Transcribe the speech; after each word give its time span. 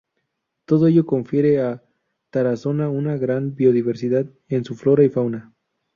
Todo 0.65 0.87
ello 0.87 1.05
confiere 1.05 1.61
a 1.61 1.83
Tarazona 2.31 2.89
una 2.89 3.17
gran 3.17 3.53
biodiversidad 3.53 4.25
en 4.47 4.65
su 4.65 4.73
flora 4.73 5.03
y 5.03 5.09
fauna. 5.09 5.53